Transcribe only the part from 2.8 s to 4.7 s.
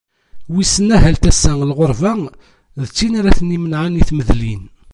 d tin ara ten-imenɛen i tmedlin.